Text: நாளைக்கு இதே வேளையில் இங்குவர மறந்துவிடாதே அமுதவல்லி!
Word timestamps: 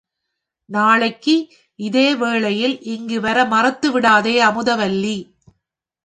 நாளைக்கு 0.69 1.33
இதே 1.79 2.13
வேளையில் 2.13 2.73
இங்குவர 2.85 3.37
மறந்துவிடாதே 3.47 4.35
அமுதவல்லி! 4.41 5.17